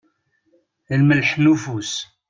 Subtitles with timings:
[0.99, 1.93] Lmelḥ n ufus.